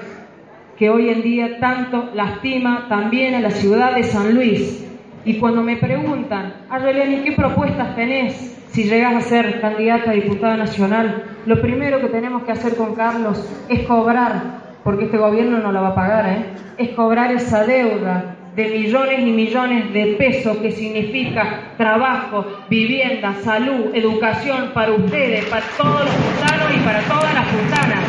que 0.78 0.90
hoy 0.90 1.10
en 1.10 1.22
día 1.22 1.60
tanto 1.60 2.10
lastima 2.13 2.88
también 2.90 3.36
a 3.36 3.40
la 3.40 3.52
ciudad 3.52 3.96
de 3.96 4.04
San 4.04 4.34
Luis. 4.34 4.86
Y 5.24 5.38
cuando 5.40 5.62
me 5.62 5.78
preguntan, 5.78 6.54
Arlene, 6.70 7.24
¿qué 7.24 7.32
propuestas 7.32 7.96
tenés 7.96 8.34
si 8.72 8.84
llegas 8.84 9.16
a 9.16 9.22
ser 9.22 9.62
candidata 9.62 10.12
a 10.12 10.13
diputada 10.13 10.58
nacional? 10.58 11.24
Lo 11.46 11.62
primero 11.62 12.02
que 12.02 12.08
tenemos 12.08 12.44
que 12.44 12.52
hacer 12.52 12.75
con 12.75 12.96
Carlos 12.96 13.48
es 13.70 13.88
cobrar, 13.88 14.75
porque 14.84 15.06
este 15.06 15.18
gobierno 15.18 15.60
no 15.60 15.72
la 15.72 15.82
va 15.82 15.90
a 15.90 15.96
pagar, 15.96 16.25
¿eh? 16.25 16.46
es 16.78 16.90
cobrar 16.90 17.32
esa 17.32 17.66
deuda 17.66 18.36
de 18.55 18.69
millones 18.69 19.19
y 19.19 19.31
millones 19.31 19.93
de 19.93 20.15
pesos 20.17 20.57
que 20.57 20.72
significa 20.72 21.74
trabajo, 21.75 22.45
vivienda, 22.69 23.33
salud, 23.43 23.95
educación 23.95 24.72
para 24.74 24.91
ustedes, 24.91 25.45
para 25.45 25.65
todos 25.75 26.05
los 26.05 26.13
puntanos 26.13 26.75
y 26.75 26.79
para 26.81 27.01
todas 27.01 27.33
las 27.33 27.48
puntanas. 27.48 28.00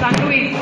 San 0.00 0.26
Luis. 0.26 0.56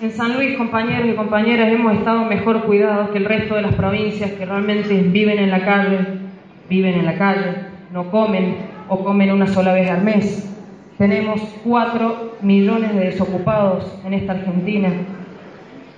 En 0.00 0.10
San 0.10 0.34
Luis, 0.34 0.56
compañeros 0.56 1.08
y 1.08 1.14
compañeras, 1.14 1.72
hemos 1.72 1.92
estado 1.92 2.24
mejor 2.24 2.64
cuidados 2.64 3.10
que 3.10 3.18
el 3.18 3.24
resto 3.24 3.54
de 3.54 3.62
las 3.62 3.74
provincias 3.74 4.32
que 4.32 4.44
realmente 4.44 4.94
viven 4.94 5.38
en 5.38 5.50
la 5.52 5.64
calle, 5.64 5.98
viven 6.68 6.94
en 6.94 7.06
la 7.06 7.16
calle, 7.16 7.67
no 7.92 8.10
comen 8.10 8.56
o 8.88 9.04
comen 9.04 9.30
una 9.32 9.46
sola 9.46 9.72
vez 9.72 9.88
al 9.90 10.02
mes. 10.02 10.44
Tenemos 10.98 11.40
cuatro 11.64 12.36
millones 12.42 12.94
de 12.94 13.06
desocupados 13.06 13.98
en 14.04 14.12
esta 14.14 14.32
Argentina. 14.32 14.90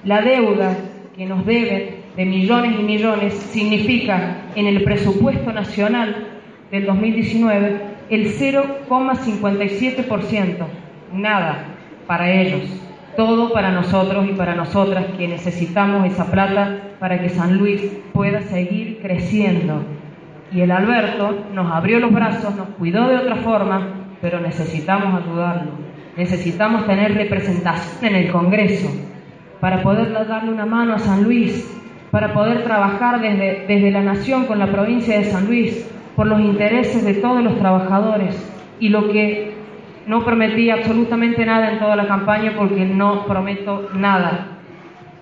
La 0.04 0.20
deuda 0.20 0.76
que 1.16 1.24
nos 1.26 1.44
deben 1.46 2.00
de 2.16 2.26
millones 2.26 2.78
y 2.78 2.82
millones 2.82 3.32
significa 3.34 4.42
en 4.54 4.66
el 4.66 4.84
presupuesto 4.84 5.52
nacional 5.52 6.28
del 6.70 6.86
2019 6.86 7.80
el 8.10 8.32
0,57%. 8.34 10.66
Nada 11.12 11.64
para 12.06 12.32
ellos, 12.32 12.62
todo 13.16 13.52
para 13.52 13.72
nosotros 13.72 14.28
y 14.28 14.34
para 14.34 14.54
nosotras 14.54 15.06
que 15.16 15.26
necesitamos 15.28 16.06
esa 16.06 16.30
plata 16.30 16.76
para 16.98 17.20
que 17.20 17.30
San 17.30 17.58
Luis 17.58 17.82
pueda 18.12 18.42
seguir 18.42 19.00
creciendo 19.00 19.82
y 20.52 20.60
el 20.60 20.70
Alberto 20.70 21.46
nos 21.52 21.70
abrió 21.70 22.00
los 22.00 22.12
brazos, 22.12 22.56
nos 22.56 22.68
cuidó 22.70 23.08
de 23.08 23.16
otra 23.16 23.36
forma, 23.36 23.86
pero 24.20 24.40
necesitamos 24.40 25.22
ayudarlo. 25.22 25.72
Necesitamos 26.16 26.86
tener 26.86 27.14
representación 27.14 28.14
en 28.14 28.24
el 28.24 28.32
Congreso. 28.32 28.88
para 29.60 29.82
poder 29.82 30.10
darle 30.26 30.52
una 30.52 30.64
mano 30.64 30.94
a 30.94 30.98
San 30.98 31.22
Luis, 31.22 31.70
para 32.10 32.32
poder 32.32 32.64
trabajar 32.64 33.20
desde, 33.20 33.66
desde 33.68 33.90
la 33.90 34.00
nación 34.00 34.46
con 34.46 34.58
la 34.58 34.68
provincia 34.68 35.18
de 35.18 35.24
San 35.24 35.46
Luis, 35.46 35.86
por 36.16 36.26
los 36.26 36.40
intereses 36.40 37.04
de 37.04 37.14
todos 37.14 37.44
los 37.44 37.58
trabajadores. 37.58 38.34
Y 38.80 38.88
lo 38.88 39.10
que 39.10 39.52
no 40.06 40.24
prometí 40.24 40.70
absolutamente 40.70 41.44
nada 41.44 41.72
en 41.72 41.78
toda 41.78 41.94
la 41.94 42.06
campaña 42.06 42.54
porque 42.56 42.86
no 42.86 43.26
prometo 43.26 43.90
nada. 43.94 44.46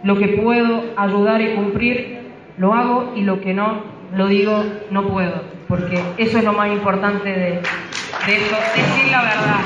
Lo 0.05 0.17
que 0.17 0.29
puedo 0.29 0.85
ayudar 0.97 1.41
y 1.41 1.55
cumplir, 1.55 2.19
lo 2.57 2.73
hago 2.73 3.13
y 3.17 3.23
lo 3.23 3.41
que 3.41 3.55
no, 3.55 3.98
lo 4.15 4.27
digo, 4.27 4.65
no 4.91 5.09
puedo. 5.09 5.43
Porque 5.69 6.01
eso 6.17 6.39
es 6.39 6.45
lo 6.45 6.53
más 6.53 6.71
importante 6.71 7.29
de, 7.29 7.37
de 7.37 8.33
decir 8.33 9.11
la 9.11 9.23
verdad. 9.23 9.61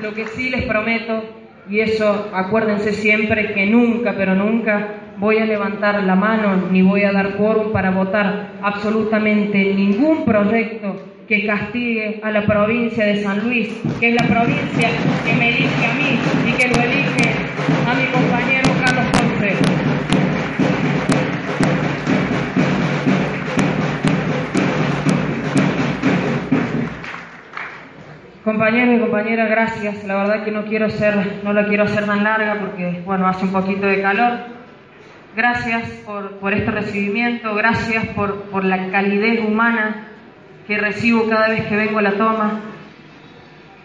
Lo 0.00 0.14
que 0.14 0.26
sí 0.28 0.50
les 0.50 0.64
prometo, 0.64 1.22
y 1.68 1.80
eso 1.80 2.30
acuérdense 2.34 2.92
siempre 2.92 3.52
que 3.54 3.66
nunca, 3.66 4.14
pero 4.16 4.34
nunca 4.34 4.88
voy 5.18 5.38
a 5.38 5.44
levantar 5.44 6.02
la 6.02 6.14
mano 6.14 6.68
ni 6.70 6.82
voy 6.82 7.04
a 7.04 7.12
dar 7.12 7.36
quórum 7.36 7.72
para 7.72 7.90
votar 7.90 8.52
absolutamente 8.62 9.72
ningún 9.74 10.24
proyecto 10.24 11.11
que 11.28 11.46
castigue 11.46 12.20
a 12.22 12.30
la 12.30 12.44
provincia 12.44 13.04
de 13.04 13.22
San 13.22 13.44
Luis, 13.44 13.68
que 14.00 14.08
es 14.08 14.14
la 14.14 14.26
provincia 14.26 14.88
que 15.24 15.34
me 15.34 15.48
elige 15.48 15.86
a 15.86 15.94
mí 15.94 16.18
y 16.46 16.52
que 16.52 16.68
lo 16.68 16.82
elige 16.82 17.30
a 17.86 17.94
mi 17.94 18.06
compañero 18.06 18.70
Carlos 18.84 19.06
Ponce. 19.12 19.56
Compañeros 28.44 28.96
y 28.96 29.00
compañeras, 29.00 29.48
gracias. 29.48 30.04
La 30.04 30.16
verdad 30.16 30.44
que 30.44 30.50
no 30.50 30.64
quiero 30.64 30.90
ser, 30.90 31.14
no 31.44 31.52
la 31.52 31.66
quiero 31.68 31.84
hacer 31.84 32.06
tan 32.06 32.24
larga 32.24 32.58
porque, 32.58 33.00
bueno, 33.04 33.28
hace 33.28 33.44
un 33.44 33.52
poquito 33.52 33.86
de 33.86 34.02
calor. 34.02 34.40
Gracias 35.36 35.88
por, 36.04 36.32
por 36.38 36.52
este 36.52 36.70
recibimiento, 36.72 37.54
gracias 37.54 38.04
por, 38.08 38.42
por 38.50 38.64
la 38.64 38.90
calidez 38.90 39.40
humana 39.40 40.08
que 40.72 40.78
recibo 40.78 41.28
cada 41.28 41.48
vez 41.48 41.66
que 41.66 41.76
vengo 41.76 41.98
a 41.98 42.02
la 42.02 42.12
toma. 42.12 42.60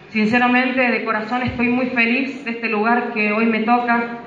Sinceramente, 0.08 0.80
de 0.80 1.04
corazón 1.04 1.42
estoy 1.42 1.68
muy 1.68 1.86
feliz 1.86 2.42
de 2.46 2.52
este 2.52 2.70
lugar 2.70 3.12
que 3.12 3.30
hoy 3.30 3.44
me 3.44 3.60
toca, 3.60 4.20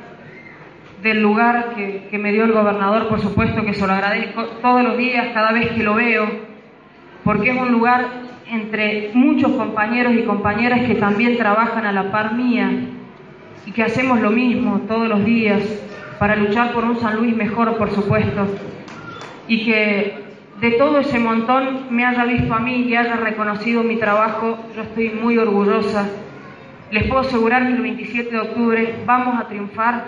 del 1.01 1.24
lugar 1.24 1.74
que, 1.75 2.08
que 2.12 2.20
me 2.20 2.32
dio 2.32 2.44
el 2.44 2.51
gobernador, 2.51 3.08
por 3.08 3.20
supuesto 3.20 3.65
que 3.65 3.74
se 3.74 3.88
lo 3.88 3.94
agradezco 3.94 4.44
todos 4.62 4.84
los 4.84 4.96
días, 4.96 5.30
cada 5.34 5.51
vez 5.51 5.72
que 5.72 5.82
lo 5.82 5.96
veo, 5.96 6.27
porque 7.24 7.50
es 7.50 7.60
un 7.60 7.72
lugar 7.72 8.06
entre 8.51 9.10
muchos 9.15 9.53
compañeros 9.53 10.13
y 10.13 10.22
compañeras 10.22 10.86
que 10.86 10.94
también 10.94 11.38
trabajan 11.38 11.88
a 11.88 11.91
la 11.91 12.12
par 12.12 12.36
mía 12.36 12.70
y 13.65 13.72
que 13.72 13.82
hacemos 13.82 14.22
lo 14.22 14.30
mismo 14.30 14.82
todos 14.88 15.08
los 15.08 15.25
días 15.25 15.63
para 16.20 16.36
luchar 16.36 16.74
por 16.74 16.84
un 16.84 17.00
San 17.00 17.15
Luis 17.15 17.36
mejor, 17.36 17.75
por 17.77 17.89
supuesto, 17.89 18.46
y 19.48 19.65
que 19.65 20.21
de 20.62 20.72
todo 20.74 21.00
ese 21.00 21.18
montón 21.18 21.88
me 21.89 22.06
haya 22.06 22.24
visto 22.24 22.53
a 22.53 22.60
mí 22.60 22.84
y 22.84 22.96
haya 22.96 23.15
reconocido 23.15 23.82
mi 23.82 23.98
trabajo, 23.98 24.60
yo 24.75 24.84
estoy 24.84 25.10
muy 25.10 25.36
orgullosa. 25.39 26.08
Les 26.91 27.08
puedo 27.08 27.22
asegurar 27.22 27.65
que 27.65 27.74
el 27.74 27.82
27 27.82 28.30
de 28.30 28.39
octubre 28.39 28.96
vamos 29.03 29.41
a 29.41 29.48
triunfar 29.48 30.03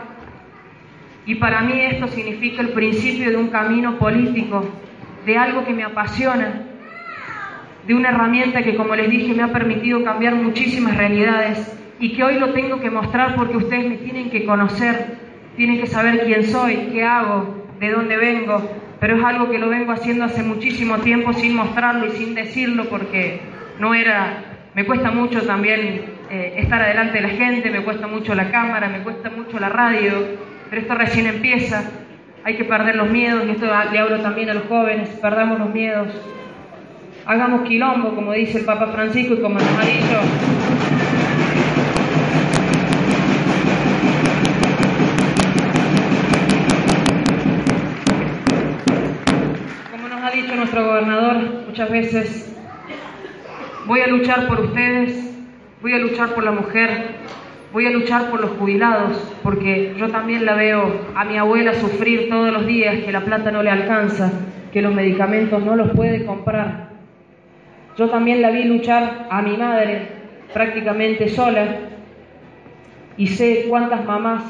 y 1.26 1.36
para 1.36 1.62
mí 1.62 1.82
esto 1.82 2.08
significa 2.08 2.62
el 2.62 2.70
principio 2.70 3.32
de 3.32 3.38
un 3.38 3.48
camino 3.48 3.98
político, 3.98 4.64
de 5.26 5.38
algo 5.38 5.66
que 5.66 5.74
me 5.74 5.86
apasiona, 5.86 6.62
de 7.88 7.96
una 7.96 8.10
herramienta 8.10 8.62
que, 8.62 8.76
como 8.76 8.96
les 8.96 9.10
dije, 9.10 9.34
me 9.34 9.42
ha 9.42 9.52
permitido 9.52 10.04
cambiar 10.04 10.36
muchísimas 10.36 10.96
realidades 10.96 11.76
y 11.98 12.14
que 12.14 12.24
hoy 12.24 12.38
lo 12.38 12.54
tengo 12.54 12.80
que 12.80 12.92
mostrar 12.92 13.36
porque 13.36 13.58
ustedes 13.58 13.90
me 13.90 13.98
tienen 13.98 14.30
que 14.30 14.46
conocer, 14.46 15.18
tienen 15.56 15.80
que 15.80 15.88
saber 15.88 16.26
quién 16.26 16.44
soy, 16.46 16.90
qué 16.92 17.04
hago, 17.04 17.66
de 17.80 17.90
dónde 17.90 18.18
vengo, 18.18 18.83
pero 19.04 19.18
es 19.18 19.24
algo 19.26 19.52
que 19.52 19.60
lo 19.60 19.68
vengo 19.68 19.92
haciendo 19.92 20.24
hace 20.24 20.44
muchísimo 20.44 21.00
tiempo 21.00 21.34
sin 21.34 21.58
mostrarlo 21.58 22.06
y 22.06 22.12
sin 22.12 22.36
decirlo 22.36 22.86
porque 22.86 23.42
no 23.78 23.94
era, 23.94 24.46
me 24.76 24.86
cuesta 24.86 25.12
mucho 25.12 25.42
también 25.42 26.06
eh, 26.32 26.54
estar 26.60 26.82
adelante 26.82 27.16
de 27.16 27.28
la 27.28 27.34
gente, 27.34 27.70
me 27.70 27.82
cuesta 27.82 28.08
mucho 28.08 28.34
la 28.34 28.50
cámara, 28.50 28.88
me 28.88 29.00
cuesta 29.00 29.30
mucho 29.30 29.60
la 29.60 29.68
radio, 29.68 30.14
pero 30.70 30.82
esto 30.82 30.96
recién 30.96 31.28
empieza, 31.28 31.84
hay 32.46 32.56
que 32.56 32.64
perder 32.64 32.96
los 32.96 33.10
miedos 33.10 33.44
y 33.46 33.52
esto 33.52 33.66
le 33.66 34.00
hablo 34.00 34.22
también 34.22 34.50
a 34.52 34.54
los 34.54 34.68
jóvenes, 34.70 35.10
perdamos 35.22 35.60
los 35.60 35.74
miedos, 35.74 36.08
hagamos 37.26 37.68
quilombo, 37.68 38.16
como 38.16 38.32
dice 38.32 38.60
el 38.60 38.64
Papa 38.64 38.88
Francisco 38.88 39.34
y 39.34 39.42
como 39.42 39.56
nos 39.56 39.68
ha 39.68 40.73
nuestro 50.56 50.86
gobernador 50.86 51.66
muchas 51.68 51.90
veces, 51.90 52.56
voy 53.86 54.02
a 54.02 54.08
luchar 54.08 54.48
por 54.48 54.60
ustedes, 54.62 55.36
voy 55.82 55.94
a 55.94 56.00
luchar 56.00 56.34
por 56.34 56.44
la 56.44 56.52
mujer, 56.52 57.16
voy 57.72 57.86
a 57.86 57.92
luchar 57.92 58.30
por 58.30 58.42
los 58.42 58.52
jubilados, 58.52 59.18
porque 59.42 59.96
yo 59.98 60.10
también 60.10 60.46
la 60.46 60.56
veo 60.56 61.08
a 61.16 61.26
mi 61.26 61.38
abuela 61.38 61.74
sufrir 61.74 62.30
todos 62.30 62.52
los 62.54 62.66
días, 62.66 63.04
que 63.04 63.12
la 63.12 63.22
plata 63.22 63.52
no 63.52 63.64
le 63.64 63.70
alcanza, 63.70 64.32
que 64.72 64.82
los 64.82 64.94
medicamentos 64.94 65.64
no 65.64 65.76
los 65.76 65.92
puede 65.92 66.26
comprar. 66.26 66.90
Yo 67.98 68.10
también 68.10 68.42
la 68.42 68.52
vi 68.52 68.64
luchar 68.64 69.28
a 69.30 69.42
mi 69.42 69.58
madre 69.58 70.08
prácticamente 70.54 71.30
sola 71.30 71.66
y 73.18 73.28
sé 73.28 73.66
cuántas 73.70 74.06
mamás 74.06 74.44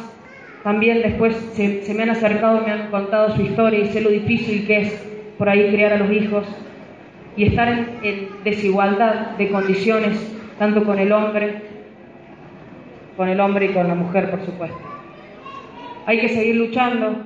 también 0.64 1.02
después 1.02 1.36
se, 1.54 1.94
me 1.94 2.04
han 2.04 2.12
acercado, 2.12 2.62
me 2.66 2.72
han 2.72 2.90
contado 2.90 3.36
su 3.36 3.42
historia 3.42 3.80
y 3.80 3.88
sé 3.88 4.00
lo 4.00 4.10
difícil 4.10 4.66
que 4.66 4.82
es 4.82 5.13
por 5.44 5.50
ahí 5.50 5.68
criar 5.74 5.92
a 5.92 5.98
los 5.98 6.10
hijos 6.10 6.46
y 7.36 7.44
estar 7.48 7.68
en, 7.68 8.00
en 8.02 8.30
desigualdad 8.46 9.32
de 9.32 9.50
condiciones, 9.50 10.18
tanto 10.58 10.86
con 10.86 10.98
el 11.00 11.12
hombre, 11.12 11.64
con 13.18 13.28
el 13.28 13.42
hombre 13.42 13.66
y 13.66 13.70
con 13.74 13.90
la 13.90 13.94
mujer, 13.94 14.32
por 14.32 14.46
supuesto. 14.46 14.78
Hay 16.06 16.22
que 16.22 16.30
seguir 16.30 16.56
luchando, 16.56 17.18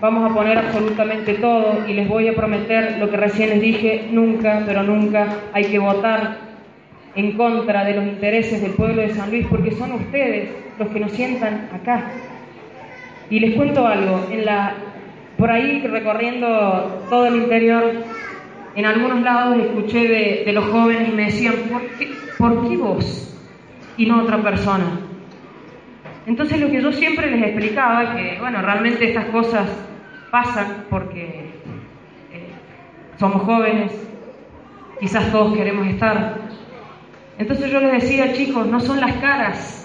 Vamos 0.00 0.30
a 0.30 0.34
poner 0.34 0.56
absolutamente 0.56 1.34
todo 1.34 1.84
y 1.86 1.92
les 1.92 2.08
voy 2.08 2.28
a 2.28 2.34
prometer 2.34 2.96
lo 2.98 3.10
que 3.10 3.18
recién 3.18 3.50
les 3.50 3.60
dije, 3.60 4.08
nunca, 4.10 4.62
pero 4.64 4.82
nunca 4.82 5.26
hay 5.52 5.64
que 5.64 5.78
votar 5.78 6.38
en 7.14 7.32
contra 7.32 7.84
de 7.84 7.96
los 7.96 8.04
intereses 8.06 8.62
del 8.62 8.72
pueblo 8.72 9.02
de 9.02 9.10
San 9.10 9.30
Luis 9.30 9.46
porque 9.50 9.72
son 9.72 9.92
ustedes 9.92 10.48
los 10.78 10.88
que 10.88 11.00
nos 11.00 11.12
sientan 11.12 11.68
acá. 11.70 12.12
Y 13.28 13.40
les 13.40 13.54
cuento 13.54 13.86
algo, 13.86 14.26
en 14.30 14.46
la, 14.46 14.74
por 15.38 15.50
ahí 15.50 15.86
recorriendo 15.86 17.04
todo 17.10 17.26
el 17.26 17.36
interior, 17.36 17.92
en 18.76 18.86
algunos 18.86 19.20
lados 19.22 19.58
escuché 19.58 20.44
de, 20.44 20.52
los 20.52 20.66
jóvenes 20.66 21.08
y 21.08 21.12
me 21.12 21.24
decían, 21.26 21.54
¿por 21.70 21.82
qué, 21.98 22.12
¿por 22.38 22.68
qué 22.68 22.76
vos 22.76 23.36
y 23.96 24.06
no 24.06 24.22
otra 24.22 24.42
persona? 24.42 25.00
Entonces 26.26 26.60
lo 26.60 26.70
que 26.70 26.80
yo 26.80 26.92
siempre 26.92 27.30
les 27.30 27.42
explicaba, 27.42 28.16
que 28.16 28.38
bueno, 28.40 28.62
realmente 28.62 29.04
estas 29.04 29.26
cosas 29.26 29.68
pasan 30.30 30.86
porque 30.88 31.50
eh, 32.32 32.48
somos 33.18 33.42
jóvenes, 33.42 33.92
quizás 34.98 35.30
todos 35.30 35.56
queremos 35.56 35.86
estar. 35.86 36.38
Entonces 37.38 37.70
yo 37.70 37.80
les 37.80 37.92
decía, 37.92 38.32
chicos, 38.32 38.66
no 38.66 38.80
son 38.80 39.00
las 39.00 39.12
caras, 39.16 39.83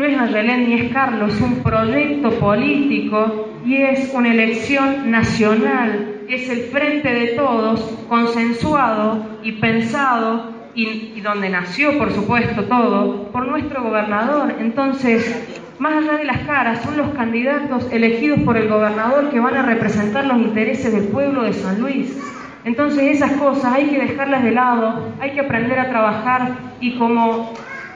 no 0.00 0.06
es 0.06 0.18
Ayelén 0.18 0.66
ni 0.66 0.80
es 0.80 0.92
Carlos, 0.94 1.34
es 1.34 1.40
un 1.42 1.56
proyecto 1.56 2.30
político 2.40 3.50
y 3.66 3.82
es 3.82 4.10
una 4.14 4.32
elección 4.32 5.10
nacional, 5.10 6.22
es 6.26 6.48
el 6.48 6.60
frente 6.70 7.12
de 7.12 7.26
todos, 7.36 7.82
consensuado 8.08 9.22
y 9.42 9.52
pensado 9.52 10.54
y, 10.74 11.20
donde 11.20 11.50
nació, 11.50 11.98
por 11.98 12.12
supuesto, 12.12 12.64
todo, 12.64 13.30
por 13.30 13.46
nuestro 13.46 13.82
gobernador. 13.82 14.54
Entonces, 14.58 15.38
más 15.78 16.02
allá 16.02 16.16
de 16.16 16.24
las 16.24 16.46
caras, 16.46 16.80
son 16.80 16.96
los 16.96 17.10
candidatos 17.10 17.86
elegidos 17.92 18.40
por 18.40 18.56
el 18.56 18.70
gobernador 18.70 19.28
que 19.28 19.38
van 19.38 19.54
a 19.54 19.62
representar 19.62 20.24
los 20.24 20.38
intereses 20.38 20.94
del 20.94 21.08
pueblo 21.08 21.42
de 21.42 21.52
San 21.52 21.78
Luis. 21.78 22.18
Entonces 22.64 23.16
esas 23.16 23.32
cosas 23.32 23.74
hay 23.74 23.88
que 23.88 23.98
dejarlas 23.98 24.44
de 24.44 24.52
lado, 24.52 25.12
hay 25.20 25.32
que 25.32 25.40
aprender 25.40 25.78
a 25.78 25.90
trabajar 25.90 26.52
y 26.80 26.96
como 26.96 27.52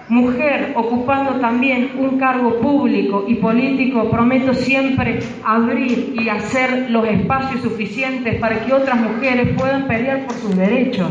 mujer 0.08 0.74
ocupando 0.76 1.40
también 1.40 1.92
un 1.98 2.18
cargo 2.18 2.58
público 2.58 3.24
y 3.26 3.36
político, 3.36 4.10
prometo 4.10 4.52
siempre 4.54 5.20
abrir 5.44 6.14
y 6.20 6.28
hacer 6.28 6.90
los 6.90 7.06
espacios 7.06 7.62
suficientes 7.62 8.38
para 8.38 8.64
que 8.64 8.72
otras 8.72 9.00
mujeres 9.00 9.56
puedan 9.56 9.86
pelear 9.86 10.26
por 10.26 10.36
sus 10.36 10.56
derechos. 10.56 11.10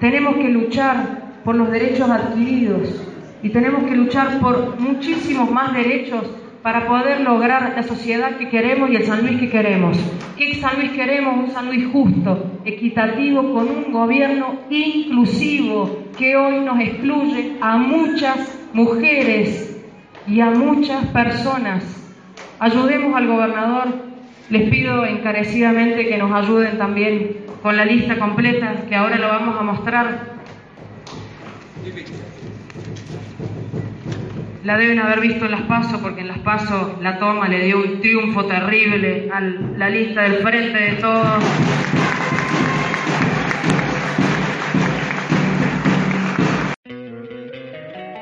Tenemos 0.00 0.36
que 0.36 0.48
luchar 0.48 1.26
por 1.44 1.54
los 1.54 1.70
derechos 1.70 2.10
adquiridos 2.10 3.02
y 3.42 3.50
tenemos 3.50 3.84
que 3.84 3.94
luchar 3.94 4.40
por 4.40 4.80
muchísimos 4.80 5.50
más 5.50 5.72
derechos 5.72 6.24
para 6.66 6.88
poder 6.88 7.20
lograr 7.20 7.74
la 7.76 7.84
sociedad 7.84 8.38
que 8.38 8.48
queremos 8.48 8.90
y 8.90 8.96
el 8.96 9.04
San 9.04 9.24
Luis 9.24 9.38
que 9.38 9.48
queremos. 9.48 9.96
¿Qué 10.36 10.56
San 10.56 10.80
Luis 10.80 10.90
queremos? 10.90 11.38
Un 11.38 11.50
San 11.52 11.66
Luis 11.66 11.86
justo, 11.92 12.58
equitativo, 12.64 13.52
con 13.52 13.68
un 13.68 13.92
gobierno 13.92 14.62
inclusivo 14.68 16.06
que 16.18 16.34
hoy 16.34 16.58
nos 16.64 16.80
excluye 16.80 17.56
a 17.60 17.76
muchas 17.76 18.58
mujeres 18.72 19.80
y 20.26 20.40
a 20.40 20.50
muchas 20.50 21.06
personas. 21.06 21.84
Ayudemos 22.58 23.14
al 23.14 23.28
gobernador. 23.28 23.86
Les 24.50 24.68
pido 24.68 25.06
encarecidamente 25.06 26.08
que 26.08 26.18
nos 26.18 26.32
ayuden 26.32 26.78
también 26.78 27.44
con 27.62 27.76
la 27.76 27.84
lista 27.84 28.18
completa, 28.18 28.74
que 28.88 28.96
ahora 28.96 29.18
lo 29.18 29.28
vamos 29.28 29.56
a 29.56 29.62
mostrar. 29.62 30.36
La 34.66 34.76
deben 34.76 34.98
haber 34.98 35.20
visto 35.20 35.44
en 35.44 35.52
las 35.52 35.62
pasos, 35.62 36.00
porque 36.00 36.22
en 36.22 36.26
las 36.26 36.40
pasos 36.40 37.00
la 37.00 37.20
toma 37.20 37.46
le 37.46 37.66
dio 37.66 37.78
un 37.78 38.00
triunfo 38.00 38.46
terrible 38.46 39.30
a 39.32 39.40
la 39.40 39.88
lista 39.88 40.22
del 40.22 40.42
frente 40.42 40.76
de 40.76 40.92
todos. 40.96 41.44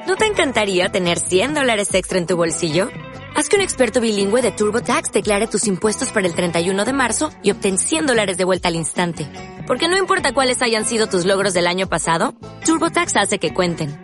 ¿No 0.06 0.16
te 0.16 0.26
encantaría 0.26 0.90
tener 0.90 1.18
100 1.18 1.54
dólares 1.54 1.94
extra 1.94 2.18
en 2.18 2.26
tu 2.26 2.36
bolsillo? 2.36 2.90
Haz 3.34 3.48
que 3.48 3.56
un 3.56 3.62
experto 3.62 4.02
bilingüe 4.02 4.42
de 4.42 4.52
TurboTax 4.52 5.12
declare 5.12 5.46
tus 5.46 5.66
impuestos 5.66 6.12
para 6.12 6.26
el 6.26 6.34
31 6.34 6.84
de 6.84 6.92
marzo 6.92 7.30
y 7.42 7.52
obtén 7.52 7.78
100 7.78 8.04
dólares 8.04 8.36
de 8.36 8.44
vuelta 8.44 8.68
al 8.68 8.76
instante. 8.76 9.26
Porque 9.66 9.88
no 9.88 9.96
importa 9.96 10.34
cuáles 10.34 10.60
hayan 10.60 10.84
sido 10.84 11.06
tus 11.06 11.24
logros 11.24 11.54
del 11.54 11.66
año 11.66 11.88
pasado, 11.88 12.34
TurboTax 12.66 13.16
hace 13.16 13.38
que 13.38 13.54
cuenten. 13.54 14.03